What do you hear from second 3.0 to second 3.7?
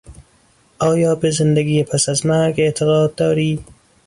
داری؟